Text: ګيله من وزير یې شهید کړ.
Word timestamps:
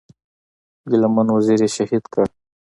ګيله 0.89 1.07
من 1.15 1.27
وزير 1.37 1.59
یې 1.65 1.69
شهید 1.75 2.03
کړ. 2.13 2.25